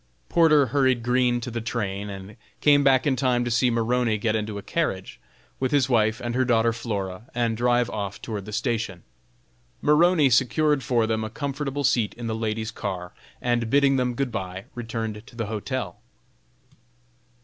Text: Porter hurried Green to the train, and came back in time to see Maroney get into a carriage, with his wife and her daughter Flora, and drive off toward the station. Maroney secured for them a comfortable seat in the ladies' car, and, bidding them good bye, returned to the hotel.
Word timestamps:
Porter 0.29 0.65
hurried 0.73 1.03
Green 1.03 1.39
to 1.41 1.51
the 1.51 1.61
train, 1.61 2.09
and 2.09 2.35
came 2.59 2.83
back 2.83 3.05
in 3.05 3.15
time 3.15 3.45
to 3.45 3.51
see 3.51 3.69
Maroney 3.69 4.17
get 4.17 4.35
into 4.35 4.57
a 4.57 4.63
carriage, 4.63 5.19
with 5.59 5.71
his 5.71 5.89
wife 5.89 6.19
and 6.19 6.33
her 6.33 6.43
daughter 6.43 6.73
Flora, 6.73 7.29
and 7.35 7.55
drive 7.55 7.87
off 7.87 8.19
toward 8.19 8.45
the 8.45 8.51
station. 8.51 9.03
Maroney 9.79 10.31
secured 10.31 10.81
for 10.81 11.05
them 11.05 11.23
a 11.23 11.29
comfortable 11.29 11.83
seat 11.83 12.15
in 12.15 12.25
the 12.25 12.33
ladies' 12.33 12.71
car, 12.71 13.13
and, 13.43 13.69
bidding 13.69 13.97
them 13.97 14.15
good 14.15 14.31
bye, 14.31 14.65
returned 14.73 15.21
to 15.27 15.35
the 15.35 15.45
hotel. 15.45 15.99